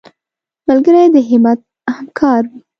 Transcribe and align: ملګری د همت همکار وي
ملګری 0.67 1.05
د 1.15 1.17
همت 1.29 1.59
همکار 1.95 2.41
وي 2.49 2.59